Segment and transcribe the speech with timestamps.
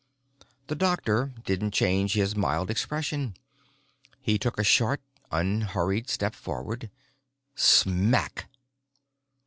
[0.65, 3.35] The doctor didn't change his mild expression.
[4.19, 4.99] He took a short,
[5.31, 6.89] unhurried step forward.
[7.55, 8.45] _Smack.